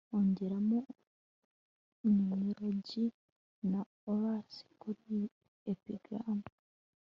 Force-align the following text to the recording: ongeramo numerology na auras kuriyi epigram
ongeramo 0.17 0.77
numerology 2.15 3.05
na 3.71 3.81
auras 4.05 4.51
kuriyi 4.79 5.23
epigram 5.71 6.39